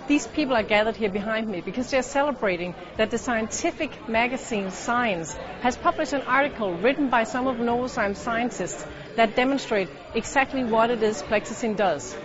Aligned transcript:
These 0.07 0.27
people 0.27 0.55
are 0.55 0.63
gathered 0.63 0.95
here 0.95 1.09
behind 1.09 1.49
me 1.49 1.61
because 1.61 1.91
they're 1.91 2.01
celebrating 2.01 2.73
that 2.95 3.11
the 3.11 3.17
scientific 3.17 4.07
magazine 4.07 4.71
Science 4.71 5.33
has 5.61 5.75
published 5.75 6.13
an 6.13 6.21
article 6.21 6.73
written 6.73 7.09
by 7.09 7.25
some 7.25 7.47
of 7.47 7.57
Novozymes 7.57 8.15
scientists 8.15 8.85
that 9.17 9.35
demonstrate 9.35 9.89
exactly 10.15 10.63
what 10.63 10.89
it 10.91 11.03
is 11.03 11.21
Plectasin 11.23 11.75
does. 11.75 12.15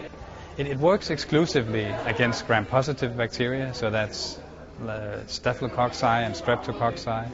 It, 0.57 0.69
it 0.69 0.79
works 0.79 1.11
exclusively 1.11 1.85
against 2.07 2.47
gram-positive 2.47 3.17
bacteria, 3.17 3.75
so 3.75 3.91
that's 3.91 4.39
uh, 4.83 5.25
staphylococci 5.27 6.27
and 6.27 6.35
streptococci, 6.35 7.31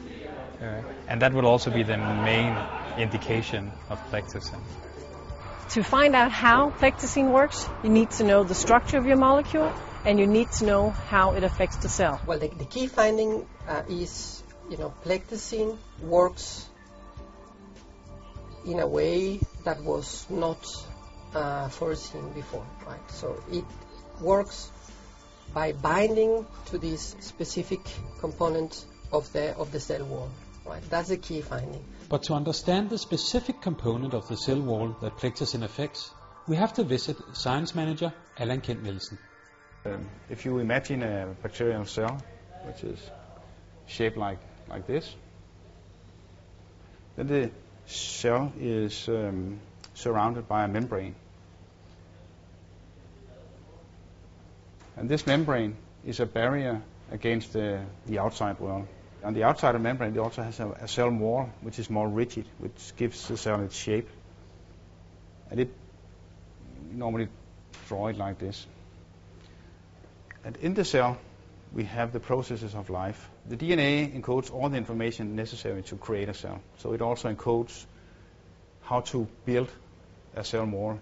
uh, 0.62 0.82
and 1.08 1.20
that 1.20 1.34
would 1.34 1.44
also 1.44 1.70
be 1.70 1.82
the 1.82 1.98
main 1.98 2.56
indication 2.96 3.70
of 3.90 3.98
Plectasin. 4.10 4.60
To 5.70 5.82
find 5.82 6.16
out 6.16 6.32
how 6.32 6.70
Plectasin 6.70 7.30
works, 7.30 7.68
you 7.82 7.90
need 7.90 8.10
to 8.12 8.24
know 8.24 8.42
the 8.42 8.54
structure 8.54 8.96
of 8.96 9.06
your 9.06 9.18
molecule 9.18 9.70
and 10.04 10.18
you 10.18 10.26
need 10.26 10.50
to 10.52 10.64
know 10.64 10.90
how 10.90 11.34
it 11.34 11.44
affects 11.44 11.76
the 11.76 11.88
cell. 11.88 12.20
Well, 12.26 12.38
the, 12.38 12.48
the 12.48 12.64
key 12.64 12.86
finding 12.86 13.46
uh, 13.68 13.82
is, 13.88 14.42
you 14.70 14.78
know, 14.78 14.94
Plectasin 15.04 15.76
works 16.00 16.66
in 18.64 18.78
a 18.80 18.86
way 18.86 19.40
that 19.64 19.82
was 19.82 20.26
not 20.30 20.64
uh, 21.34 21.68
foreseen 21.68 22.32
before, 22.32 22.66
right? 22.86 23.10
So 23.10 23.42
it 23.52 23.64
works 24.22 24.72
by 25.52 25.72
binding 25.72 26.46
to 26.66 26.78
this 26.78 27.14
specific 27.20 27.80
component 28.20 28.84
of 29.12 29.30
the 29.32 29.56
of 29.56 29.72
the 29.72 29.80
cell 29.80 30.04
wall, 30.04 30.30
right? 30.68 30.82
That's 30.90 31.10
a 31.10 31.16
key 31.16 31.40
finding. 31.40 31.84
But 32.08 32.24
to 32.24 32.34
understand 32.34 32.90
the 32.90 32.98
specific 32.98 33.60
component 33.60 34.14
of 34.14 34.28
the 34.28 34.36
cell 34.36 34.60
wall 34.60 34.96
that 35.00 35.16
Plectasin 35.16 35.62
affects, 35.62 36.10
we 36.46 36.56
have 36.56 36.74
to 36.74 36.84
visit 36.84 37.16
science 37.32 37.74
manager 37.74 38.12
Allan 38.38 38.60
Kent 38.60 38.82
Nielsen. 38.82 39.18
Um, 39.84 40.08
if 40.28 40.44
you 40.44 40.58
imagine 40.58 41.02
a 41.02 41.34
bacterial 41.42 41.84
cell, 41.84 42.20
which 42.64 42.84
is 42.84 42.98
shaped 43.86 44.16
like, 44.16 44.38
like 44.68 44.86
this, 44.86 45.14
then 47.16 47.26
the 47.26 47.50
cell 47.86 48.52
is 48.58 49.08
um, 49.08 49.60
surrounded 49.94 50.48
by 50.48 50.64
a 50.64 50.68
membrane. 50.68 51.14
And 54.96 55.08
this 55.08 55.26
membrane 55.26 55.76
is 56.04 56.20
a 56.20 56.26
barrier 56.26 56.82
against 57.12 57.52
the, 57.52 57.84
the 58.06 58.18
outside 58.18 58.58
world. 58.58 58.86
On 59.24 59.34
the 59.34 59.44
outside 59.44 59.74
of 59.74 59.82
the 59.82 59.88
membrane, 59.88 60.14
it 60.14 60.18
also 60.18 60.42
has 60.42 60.60
a, 60.60 60.68
a 60.80 60.88
cell 60.88 61.10
wall, 61.10 61.50
which 61.62 61.78
is 61.78 61.90
more 61.90 62.08
rigid, 62.08 62.46
which 62.58 62.96
gives 62.96 63.26
the 63.28 63.36
cell 63.36 63.60
its 63.62 63.76
shape. 63.76 64.08
And 65.50 65.60
it 65.60 65.70
normally 66.92 67.28
draw 67.88 68.08
it 68.08 68.16
like 68.16 68.38
this. 68.38 68.66
And 70.44 70.56
in 70.58 70.74
the 70.74 70.84
cell, 70.84 71.18
we 71.72 71.84
have 71.84 72.12
the 72.12 72.20
processes 72.20 72.74
of 72.74 72.90
life. 72.90 73.28
The 73.48 73.56
DNA 73.56 74.18
encodes 74.18 74.52
all 74.52 74.68
the 74.68 74.76
information 74.76 75.36
necessary 75.36 75.82
to 75.84 75.96
create 75.96 76.28
a 76.28 76.34
cell. 76.34 76.60
So 76.78 76.92
it 76.92 77.02
also 77.02 77.32
encodes 77.32 77.84
how 78.82 79.00
to 79.00 79.26
build 79.44 79.68
a 80.34 80.44
cell 80.44 80.64
wall. 80.64 80.98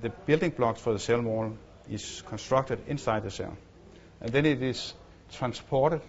The 0.00 0.10
building 0.10 0.50
blocks 0.50 0.80
for 0.80 0.92
the 0.92 0.98
cell 0.98 1.20
wall 1.22 1.56
is 1.90 2.22
constructed 2.28 2.80
inside 2.86 3.24
the 3.24 3.30
cell. 3.30 3.56
And 4.20 4.30
then 4.30 4.46
it 4.46 4.62
is 4.62 4.92
transported 5.32 6.02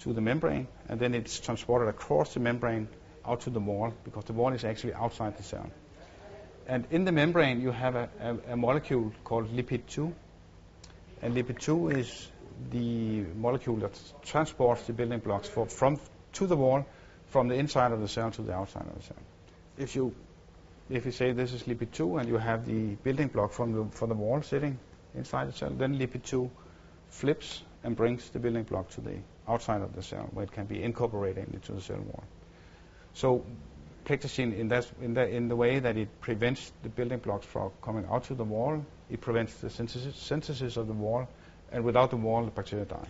to 0.00 0.12
the 0.12 0.20
membrane, 0.20 0.68
and 0.88 1.00
then 1.00 1.14
it's 1.14 1.40
transported 1.40 1.88
across 1.88 2.34
the 2.34 2.40
membrane 2.40 2.88
out 3.24 3.42
to 3.42 3.50
the 3.50 3.60
wall, 3.60 3.92
because 4.04 4.24
the 4.24 4.32
wall 4.32 4.52
is 4.52 4.64
actually 4.64 4.94
outside 4.94 5.36
the 5.36 5.42
cell. 5.42 5.70
And 6.66 6.86
in 6.90 7.04
the 7.04 7.12
membrane, 7.12 7.60
you 7.60 7.70
have 7.70 7.96
a, 7.96 8.08
a, 8.20 8.52
a 8.52 8.56
molecule 8.56 9.12
called 9.24 9.54
lipid 9.54 9.86
2. 9.86 10.14
And 11.22 11.34
lipid 11.34 11.58
2 11.58 11.90
is 11.90 12.28
the 12.70 13.24
molecule 13.36 13.76
that 13.76 13.98
transports 14.22 14.82
the 14.82 14.92
building 14.92 15.20
blocks 15.20 15.48
for, 15.48 15.66
from 15.66 15.98
to 16.34 16.46
the 16.46 16.56
wall 16.56 16.84
from 17.28 17.48
the 17.48 17.54
inside 17.54 17.92
of 17.92 18.00
the 18.00 18.08
cell 18.08 18.30
to 18.30 18.42
the 18.42 18.52
outside 18.52 18.86
of 18.86 18.94
the 18.96 19.02
cell. 19.02 19.16
If 19.78 19.96
you 19.96 20.14
if 20.90 21.04
you 21.04 21.12
say 21.12 21.32
this 21.32 21.52
is 21.52 21.64
lipid 21.64 21.92
2 21.92 22.16
and 22.18 22.28
you 22.28 22.38
have 22.38 22.64
the 22.64 22.94
building 22.96 23.28
block 23.28 23.52
from 23.52 23.72
the, 23.72 23.96
from 23.96 24.08
the 24.08 24.14
wall 24.14 24.40
sitting 24.42 24.78
inside 25.14 25.48
the 25.48 25.52
cell, 25.52 25.70
then 25.70 25.98
lipid 25.98 26.24
2 26.24 26.50
flips 27.10 27.62
and 27.84 27.94
brings 27.94 28.28
the 28.30 28.38
building 28.38 28.62
block 28.62 28.88
to 28.90 29.02
the 29.02 29.18
outside 29.48 29.82
of 29.82 29.94
the 29.94 30.02
cell 30.02 30.28
where 30.32 30.44
it 30.44 30.52
can 30.52 30.66
be 30.66 30.82
incorporated 30.82 31.48
into 31.52 31.72
the 31.72 31.80
cell 31.80 31.98
wall. 31.98 32.24
So 33.14 33.44
Plectasin, 34.04 34.56
in, 34.56 34.68
that, 34.68 34.86
in, 35.02 35.14
the, 35.14 35.28
in 35.28 35.48
the 35.48 35.56
way 35.56 35.80
that 35.80 35.96
it 35.96 36.08
prevents 36.20 36.72
the 36.82 36.88
building 36.88 37.18
blocks 37.18 37.44
from 37.44 37.70
coming 37.82 38.06
out 38.10 38.24
to 38.24 38.34
the 38.34 38.44
wall, 38.44 38.84
it 39.10 39.20
prevents 39.20 39.54
the 39.54 39.68
synthesis, 39.68 40.16
synthesis 40.16 40.76
of 40.76 40.86
the 40.86 40.94
wall, 40.94 41.28
and 41.72 41.84
without 41.84 42.10
the 42.10 42.16
wall, 42.16 42.44
the 42.44 42.50
bacteria 42.50 42.86
die. 42.86 43.08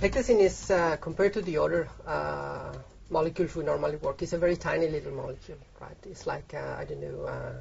Plectasin 0.00 0.40
is, 0.40 0.70
uh, 0.70 0.96
compared 1.00 1.32
to 1.32 1.40
the 1.40 1.56
other 1.56 1.88
uh, 2.06 2.74
molecules 3.08 3.56
we 3.56 3.64
normally 3.64 3.96
work, 3.96 4.20
is 4.20 4.34
a 4.34 4.38
very 4.38 4.56
tiny 4.56 4.88
little 4.88 5.12
molecule, 5.12 5.56
right? 5.80 5.96
It's 6.04 6.26
like, 6.26 6.52
uh, 6.52 6.76
I 6.78 6.84
don't 6.84 7.00
know, 7.00 7.24
uh, 7.24 7.52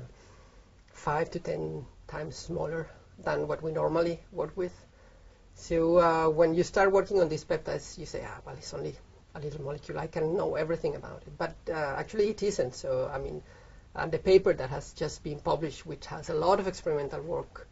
five 0.91 1.31
to 1.31 1.39
ten 1.39 1.85
times 2.07 2.35
smaller 2.35 2.89
than 3.19 3.47
what 3.47 3.61
we 3.61 3.71
normally 3.71 4.19
work 4.31 4.55
with. 4.55 4.73
So 5.55 5.97
uh, 5.99 6.29
when 6.29 6.53
you 6.55 6.63
start 6.63 6.91
working 6.91 7.19
on 7.21 7.29
these 7.29 7.45
peptides, 7.45 7.97
you 7.97 8.05
say, 8.05 8.25
ah, 8.27 8.39
well, 8.45 8.55
it's 8.55 8.73
only 8.73 8.95
a 9.35 9.39
little 9.39 9.61
molecule. 9.61 9.99
I 9.99 10.07
can 10.07 10.35
know 10.35 10.55
everything 10.55 10.95
about 10.95 11.23
it. 11.27 11.37
But 11.37 11.55
uh, 11.69 11.73
actually, 11.73 12.29
it 12.29 12.41
isn't. 12.43 12.75
So, 12.75 13.09
I 13.13 13.17
mean, 13.17 13.41
and 13.95 14.11
the 14.11 14.19
paper 14.19 14.53
that 14.53 14.69
has 14.69 14.93
just 14.93 15.23
been 15.23 15.39
published, 15.39 15.85
which 15.85 16.05
has 16.07 16.29
a 16.29 16.33
lot 16.33 16.59
of 16.59 16.67
experimental 16.67 17.21
work, 17.21 17.67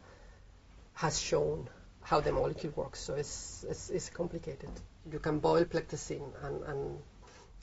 has 0.94 1.20
shown 1.20 1.68
how 2.04 2.20
the 2.20 2.32
molecule 2.32 2.74
works. 2.76 3.00
So 3.00 3.16
it's, 3.16 3.66
it's, 3.68 3.90
it's 3.90 4.10
complicated. 4.10 4.70
You 5.12 5.20
can 5.20 5.40
boil 5.40 5.66
Plectasin 5.66 6.22
and, 6.44 6.64
and 6.64 7.00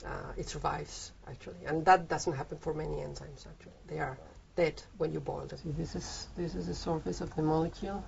uh, 0.05 0.33
it 0.37 0.49
survives, 0.49 1.11
actually. 1.27 1.65
And 1.65 1.85
that 1.85 2.07
doesn't 2.07 2.33
happen 2.33 2.57
for 2.57 2.73
many 2.73 2.97
enzymes, 2.97 3.47
actually. 3.47 3.73
They 3.87 3.99
are 3.99 4.17
dead 4.59 4.81
when 4.97 5.13
you 5.13 5.21
boil 5.21 5.45
them. 5.47 5.57
See, 5.57 5.71
this 5.71 5.95
is, 5.95 6.27
this 6.35 6.53
is 6.53 6.67
the 6.67 6.75
surface 6.75 7.21
of 7.21 7.33
the 7.35 7.41
molecule. 7.41 8.03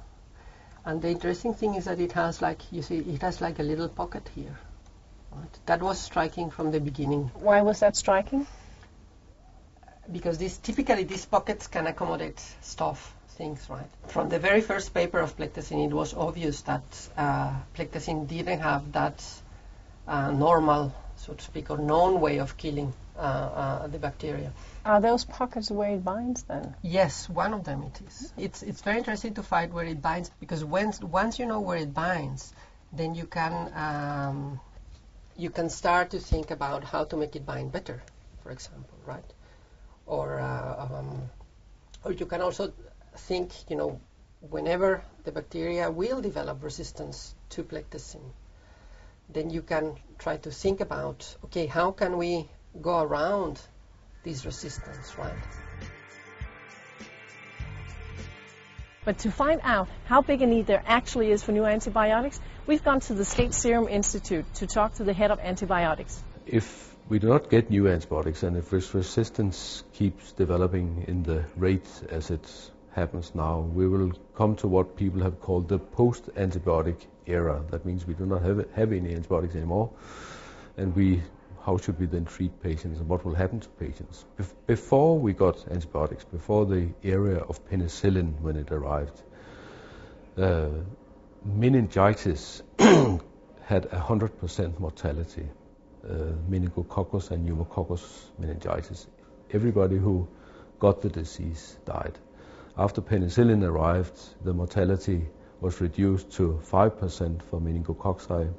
And 0.83 1.01
the 1.01 1.09
interesting 1.09 1.53
thing 1.53 1.75
is 1.75 1.85
that 1.85 1.99
it 1.99 2.11
has 2.11 2.41
like, 2.41 2.59
you 2.71 2.81
see, 2.81 2.97
it 2.97 3.21
has 3.21 3.39
like 3.39 3.59
a 3.59 3.63
little 3.63 3.87
pocket 3.87 4.29
here. 4.35 4.57
Right? 5.31 5.59
That 5.67 5.81
was 5.81 5.97
striking 5.99 6.49
from 6.49 6.71
the 6.71 6.81
beginning. 6.81 7.31
Why 7.35 7.61
was 7.61 7.79
that 7.79 7.95
striking? 7.95 8.45
Because 10.11 10.37
this, 10.39 10.57
typically 10.57 11.05
these 11.05 11.25
pockets 11.25 11.67
can 11.67 11.87
accommodate 11.87 12.41
stuff, 12.61 13.15
things, 13.37 13.67
right? 13.69 13.87
From 14.07 14.27
the 14.27 14.39
very 14.39 14.59
first 14.59 14.93
paper 14.93 15.19
of 15.19 15.37
Plectasin, 15.37 15.85
it 15.87 15.93
was 15.93 16.13
obvious 16.13 16.61
that 16.63 16.83
uh, 17.15 17.53
Plectasin 17.75 18.27
didn't 18.27 18.59
have 18.59 18.91
that 18.91 19.23
uh, 20.05 20.31
normal, 20.31 20.93
so 21.15 21.33
to 21.33 21.43
speak, 21.43 21.69
or 21.69 21.77
known 21.77 22.19
way 22.19 22.39
of 22.39 22.57
killing 22.57 22.93
uh, 23.21 23.23
uh, 23.83 23.87
the 23.87 23.99
bacteria. 23.99 24.51
Are 24.83 24.99
those 24.99 25.25
pockets 25.25 25.69
where 25.69 25.91
it 25.91 26.03
binds 26.03 26.41
then? 26.43 26.75
Yes, 26.81 27.29
one 27.29 27.53
of 27.53 27.63
them 27.63 27.83
it 27.83 28.01
is. 28.07 28.33
It's, 28.35 28.63
it's 28.63 28.81
very 28.81 28.97
interesting 28.97 29.35
to 29.35 29.43
find 29.43 29.71
where 29.71 29.85
it 29.85 30.01
binds 30.01 30.31
because 30.39 30.65
once, 30.65 30.99
once 31.01 31.37
you 31.37 31.45
know 31.45 31.59
where 31.59 31.77
it 31.77 31.93
binds, 31.93 32.51
then 32.91 33.13
you 33.13 33.27
can, 33.27 33.71
um, 33.75 34.59
you 35.37 35.51
can 35.51 35.69
start 35.69 36.09
to 36.11 36.19
think 36.19 36.49
about 36.49 36.83
how 36.83 37.03
to 37.03 37.15
make 37.15 37.35
it 37.35 37.45
bind 37.45 37.71
better, 37.71 38.01
for 38.41 38.51
example, 38.51 38.97
right? 39.05 39.33
Or, 40.07 40.39
uh, 40.39 40.87
um, 40.89 41.29
or 42.03 42.13
you 42.13 42.25
can 42.25 42.41
also 42.41 42.73
think, 43.15 43.69
you 43.69 43.75
know, 43.75 44.01
whenever 44.49 45.03
the 45.25 45.31
bacteria 45.31 45.91
will 45.91 46.21
develop 46.21 46.63
resistance 46.63 47.35
to 47.49 47.63
Plectasin, 47.63 48.33
then 49.29 49.51
you 49.51 49.61
can 49.61 49.95
try 50.17 50.37
to 50.37 50.49
think 50.49 50.81
about, 50.81 51.35
okay, 51.45 51.67
how 51.67 51.91
can 51.91 52.17
we 52.17 52.49
go 52.79 53.01
around 53.01 53.59
this 54.23 54.45
resistance, 54.45 55.17
right? 55.17 55.33
But 59.03 59.17
to 59.19 59.31
find 59.31 59.61
out 59.63 59.89
how 60.05 60.21
big 60.21 60.43
a 60.43 60.45
need 60.45 60.67
there 60.67 60.83
actually 60.85 61.31
is 61.31 61.41
for 61.41 61.51
new 61.51 61.65
antibiotics, 61.65 62.39
we've 62.67 62.83
gone 62.83 62.99
to 63.01 63.15
the 63.15 63.25
State 63.25 63.53
Serum 63.53 63.87
Institute 63.87 64.45
to 64.55 64.67
talk 64.67 64.93
to 64.95 65.03
the 65.03 65.13
head 65.13 65.31
of 65.31 65.39
antibiotics. 65.39 66.23
If 66.45 66.95
we 67.09 67.17
do 67.17 67.27
not 67.27 67.49
get 67.49 67.71
new 67.71 67.87
antibiotics 67.87 68.43
and 68.43 68.55
if 68.55 68.69
this 68.69 68.93
resistance 68.93 69.83
keeps 69.93 70.33
developing 70.33 71.05
in 71.07 71.23
the 71.23 71.45
rate 71.57 71.89
as 72.09 72.29
it 72.29 72.47
happens 72.93 73.33
now, 73.33 73.61
we 73.61 73.87
will 73.87 74.11
come 74.35 74.55
to 74.57 74.67
what 74.67 74.95
people 74.95 75.23
have 75.23 75.39
called 75.41 75.67
the 75.67 75.79
post-antibiotic 75.79 76.97
era. 77.25 77.63
That 77.71 77.85
means 77.85 78.05
we 78.05 78.13
do 78.13 78.27
not 78.27 78.43
have, 78.43 78.71
have 78.73 78.91
any 78.91 79.15
antibiotics 79.15 79.55
anymore, 79.55 79.89
and 80.77 80.95
we 80.95 81.23
how 81.65 81.77
should 81.77 81.99
we 81.99 82.05
then 82.07 82.25
treat 82.25 82.61
patients 82.61 82.99
and 82.99 83.07
what 83.07 83.23
will 83.23 83.35
happen 83.35 83.59
to 83.59 83.69
patients. 83.69 84.25
Bef- 84.37 84.53
before 84.65 85.19
we 85.19 85.33
got 85.33 85.67
antibiotics, 85.69 86.23
before 86.23 86.65
the 86.65 86.89
era 87.03 87.45
of 87.47 87.63
penicillin 87.69 88.39
when 88.41 88.55
it 88.55 88.71
arrived, 88.71 89.21
uh, 90.37 90.69
meningitis 91.45 92.63
had 92.79 93.89
100% 93.89 94.79
mortality, 94.79 95.47
uh, 96.03 96.13
meningococcus 96.49 97.31
and 97.31 97.45
pneumococcus 97.45 98.31
meningitis. 98.39 99.07
Everybody 99.51 99.97
who 99.97 100.27
got 100.79 101.01
the 101.01 101.09
disease 101.09 101.77
died. 101.85 102.17
After 102.77 103.01
penicillin 103.01 103.63
arrived, 103.63 104.17
the 104.43 104.53
mortality 104.53 105.27
was 105.59 105.79
reduced 105.79 106.31
to 106.31 106.59
5% 106.71 107.43
for 107.43 107.59
meningococci, 107.59 108.51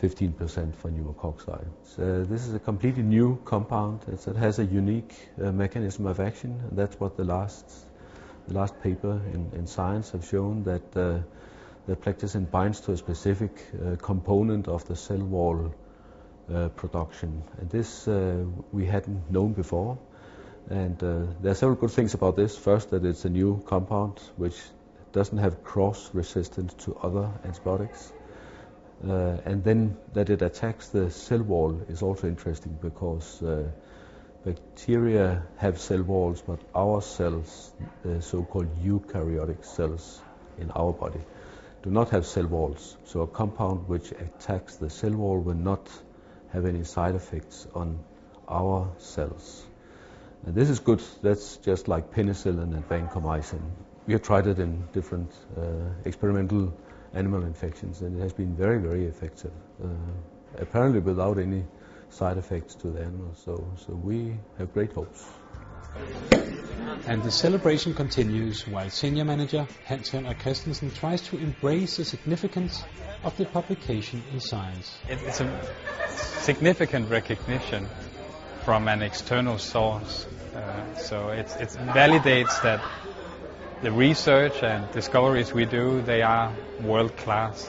15% 0.00 0.74
for 0.74 0.90
pneumococci. 0.90 1.64
So 1.84 2.24
this 2.24 2.46
is 2.46 2.54
a 2.54 2.58
completely 2.58 3.02
new 3.02 3.38
compound. 3.44 4.00
It's, 4.08 4.26
it 4.26 4.36
has 4.36 4.58
a 4.58 4.64
unique 4.64 5.14
uh, 5.40 5.52
mechanism 5.52 6.06
of 6.06 6.20
action, 6.20 6.60
and 6.68 6.78
that's 6.78 6.98
what 6.98 7.16
the 7.16 7.24
last, 7.24 7.70
the 8.48 8.54
last 8.54 8.80
paper 8.82 9.20
in, 9.32 9.50
in 9.54 9.66
Science 9.66 10.10
have 10.10 10.24
shown 10.24 10.64
that 10.64 10.96
uh, 10.96 11.20
that 11.86 12.00
plectasin 12.00 12.50
binds 12.50 12.80
to 12.80 12.92
a 12.92 12.96
specific 12.96 13.50
uh, 13.74 13.96
component 13.96 14.68
of 14.68 14.86
the 14.86 14.96
cell 14.96 15.18
wall 15.18 15.74
uh, 16.52 16.68
production. 16.68 17.42
And 17.58 17.70
this 17.70 18.06
uh, 18.06 18.44
we 18.72 18.86
hadn't 18.86 19.30
known 19.30 19.52
before. 19.52 19.98
And 20.70 21.02
uh, 21.02 21.26
there 21.40 21.52
are 21.52 21.56
several 21.56 21.76
good 21.76 21.90
things 21.90 22.14
about 22.14 22.36
this. 22.36 22.56
First, 22.56 22.90
that 22.90 23.04
it's 23.04 23.24
a 23.24 23.28
new 23.28 23.62
compound 23.66 24.20
which 24.36 24.60
doesn't 25.12 25.38
have 25.38 25.64
cross 25.64 26.10
resistance 26.14 26.72
to 26.84 26.96
other 27.02 27.28
antibiotics. 27.44 28.12
Uh, 29.08 29.36
and 29.44 29.64
then 29.64 29.96
that 30.12 30.30
it 30.30 30.42
attacks 30.42 30.88
the 30.88 31.10
cell 31.10 31.42
wall 31.42 31.80
is 31.88 32.02
also 32.02 32.28
interesting 32.28 32.78
because 32.80 33.42
uh, 33.42 33.64
bacteria 34.44 35.42
have 35.56 35.80
cell 35.80 36.02
walls, 36.02 36.42
but 36.46 36.60
our 36.74 37.02
cells, 37.02 37.72
the 38.04 38.22
so-called 38.22 38.68
eukaryotic 38.84 39.64
cells 39.64 40.20
in 40.58 40.70
our 40.72 40.92
body, 40.92 41.20
do 41.82 41.90
not 41.90 42.10
have 42.10 42.24
cell 42.24 42.46
walls. 42.46 42.96
So 43.04 43.22
a 43.22 43.26
compound 43.26 43.88
which 43.88 44.12
attacks 44.12 44.76
the 44.76 44.88
cell 44.90 45.12
wall 45.12 45.40
will 45.40 45.54
not 45.54 45.88
have 46.52 46.64
any 46.64 46.84
side 46.84 47.16
effects 47.16 47.66
on 47.74 47.98
our 48.48 48.88
cells. 48.98 49.64
And 50.46 50.54
this 50.54 50.70
is 50.70 50.78
good. 50.78 51.02
That's 51.22 51.56
just 51.56 51.88
like 51.88 52.12
penicillin 52.12 52.74
and 52.74 52.88
vancomycin. 52.88 53.62
We 54.06 54.12
have 54.12 54.22
tried 54.22 54.46
it 54.46 54.58
in 54.58 54.84
different 54.92 55.32
uh, 55.56 55.62
experimental 56.04 56.72
animal 57.14 57.44
infections, 57.44 58.00
and 58.02 58.18
it 58.18 58.22
has 58.22 58.32
been 58.32 58.54
very, 58.56 58.78
very 58.78 59.04
effective. 59.06 59.52
Uh, 59.82 59.88
apparently, 60.58 61.00
without 61.00 61.38
any 61.38 61.64
side 62.12 62.38
effects 62.38 62.74
to 62.76 62.88
the 62.88 63.00
animals. 63.00 63.40
So, 63.44 63.66
so 63.86 63.94
we 63.94 64.36
have 64.58 64.72
great 64.72 64.92
hopes. 64.92 65.24
And 67.06 67.22
the 67.22 67.30
celebration 67.30 67.94
continues 67.94 68.66
while 68.66 68.88
senior 68.90 69.24
manager 69.24 69.66
Hans 69.86 70.10
Henrik 70.10 70.38
Christensen 70.38 70.90
tries 70.90 71.22
to 71.22 71.36
embrace 71.36 71.96
the 71.96 72.04
significance 72.04 72.82
of 73.24 73.36
the 73.36 73.44
publication 73.46 74.22
in 74.32 74.40
Science. 74.40 74.98
It's 75.08 75.40
a 75.40 75.60
significant 76.40 77.10
recognition 77.10 77.88
from 78.64 78.88
an 78.88 79.02
external 79.02 79.58
source. 79.58 80.26
Uh, 80.54 80.94
so 80.96 81.28
it, 81.30 81.46
it 81.58 81.70
validates 81.70 82.62
that 82.62 82.80
the 83.82 83.90
research 83.90 84.62
and 84.62 84.88
discoveries 84.92 85.52
we 85.52 85.64
do, 85.64 86.00
they 86.02 86.22
are 86.22 86.54
world 86.84 87.16
class. 87.16 87.68